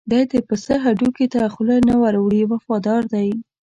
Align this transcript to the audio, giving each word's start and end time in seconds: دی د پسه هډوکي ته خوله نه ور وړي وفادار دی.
دی 0.11 0.21
د 0.31 0.33
پسه 0.47 0.73
هډوکي 0.83 1.25
ته 1.33 1.39
خوله 1.53 1.77
نه 1.87 1.95
ور 2.01 2.15
وړي 2.23 2.43
وفادار 2.51 3.01
دی. 3.13 3.29